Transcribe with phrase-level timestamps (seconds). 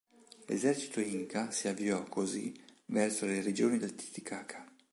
[0.47, 4.65] L'esercito Inca si avviò, così, verso le regioni del Titicaca.